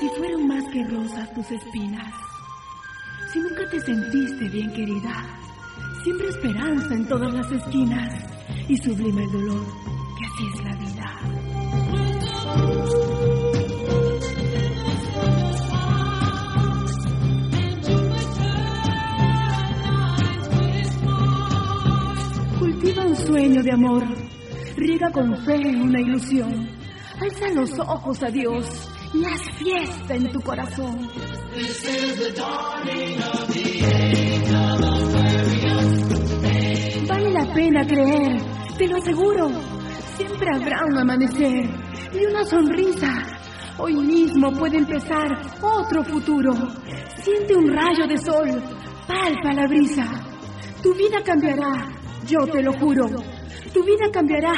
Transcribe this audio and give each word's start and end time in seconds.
Si 0.00 0.08
fueron 0.16 0.48
más 0.48 0.64
que 0.72 0.82
rosas 0.84 1.30
tus 1.34 1.50
espinas, 1.50 2.10
si 3.30 3.38
nunca 3.38 3.68
te 3.70 3.78
sentiste 3.80 4.48
bien 4.48 4.72
querida, 4.72 5.38
siempre 6.02 6.28
esperanza 6.28 6.94
en 6.94 7.06
todas 7.06 7.30
las 7.34 7.52
esquinas 7.52 8.24
y 8.66 8.78
sublime 8.78 9.24
el 9.24 9.30
dolor, 9.30 9.62
que 10.16 10.24
así 10.24 10.46
es 10.54 10.64
la 10.64 10.74
vida. 10.76 11.20
Cultiva 22.58 23.04
un 23.04 23.16
sueño 23.16 23.62
de 23.62 23.72
amor, 23.72 24.04
riega 24.78 25.12
con 25.12 25.36
fe 25.44 25.58
una 25.76 26.00
ilusión, 26.00 26.70
alza 27.20 27.48
los 27.54 27.78
ojos 27.78 28.22
a 28.22 28.30
Dios 28.30 28.90
y 29.12 29.24
haz 29.24 29.42
fiesta 29.58 30.14
en 30.14 30.30
tu 30.30 30.40
corazón. 30.40 31.08
Vale 37.08 37.30
la 37.30 37.52
pena 37.52 37.86
creer, 37.86 38.42
te 38.78 38.86
lo 38.86 38.96
aseguro. 38.96 39.50
Siempre 40.16 40.48
habrá 40.54 40.84
un 40.86 40.98
amanecer 40.98 41.64
y 42.12 42.24
una 42.26 42.44
sonrisa. 42.44 43.26
Hoy 43.78 43.94
mismo 43.94 44.52
puede 44.52 44.78
empezar 44.78 45.28
otro 45.62 46.04
futuro. 46.04 46.52
Siente 47.22 47.56
un 47.56 47.74
rayo 47.74 48.06
de 48.06 48.18
sol, 48.18 48.62
palpa 49.06 49.52
la 49.54 49.66
brisa. 49.66 50.06
Tu 50.82 50.94
vida 50.94 51.22
cambiará, 51.24 51.88
yo 52.26 52.46
te 52.46 52.62
lo 52.62 52.72
juro. 52.74 53.06
Tu 53.72 53.82
vida 53.84 54.10
cambiará, 54.12 54.52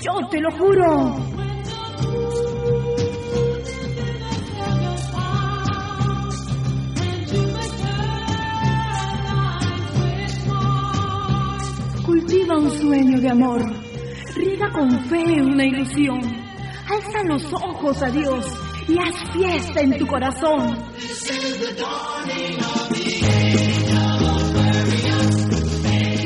yo 0.00 0.12
te 0.30 0.40
lo 0.40 0.50
juro. 0.52 1.43
Cultiva 12.44 12.58
un 12.58 12.78
sueño 12.78 13.20
de 13.20 13.30
amor. 13.30 13.62
Riega 14.34 14.70
con 14.70 14.90
fe 15.06 15.40
una 15.40 15.64
ilusión. 15.64 16.20
Alza 16.90 17.22
los 17.24 17.42
ojos 17.54 18.02
a 18.02 18.10
Dios 18.10 18.44
y 18.86 18.98
haz 18.98 19.14
fiesta 19.32 19.80
en 19.80 19.96
tu 19.96 20.06
corazón. 20.06 20.76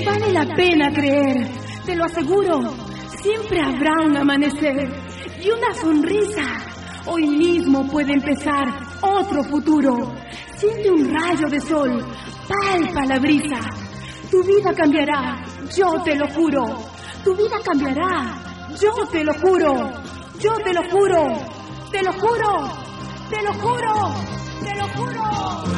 Vale 0.05 0.33
la 0.33 0.57
pena 0.57 0.93
creer, 0.93 1.47
te 1.87 1.95
lo 1.95 2.05
aseguro. 2.05 2.63
Siempre 3.23 3.61
habrá 3.61 3.93
un 4.05 4.17
amanecer 4.17 4.91
y 5.41 5.51
una 5.51 5.73
sonrisa. 5.75 6.43
Hoy 7.07 7.29
mismo 7.29 7.87
puede 7.87 8.15
empezar 8.15 8.67
otro 9.03 9.45
futuro. 9.45 10.13
Siente 10.57 10.91
un 10.91 11.15
rayo 11.15 11.49
de 11.49 11.61
sol, 11.61 12.05
palpa 12.49 13.05
la 13.07 13.21
brisa. 13.21 13.88
Tu 14.31 14.43
vida 14.43 14.75
cambiará, 14.75 15.45
yo 15.77 16.03
te 16.03 16.15
lo 16.15 16.29
juro. 16.29 16.65
Tu 17.25 17.35
vida 17.35 17.57
cambiará, 17.65 18.39
yo 18.81 19.07
te 19.11 19.25
lo 19.25 19.35
juro. 19.35 20.09
Yo 20.41 20.55
te 20.63 20.73
lo 20.73 20.83
juro, 20.85 21.37
te 21.91 22.01
lo 22.01 22.13
juro, 22.13 22.71
te 23.29 23.43
lo 23.43 23.53
juro, 23.55 24.15
te 24.63 24.77
lo 24.77 24.89
juro. 24.91 25.78